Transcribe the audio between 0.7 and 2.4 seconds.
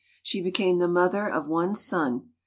the mother of one son.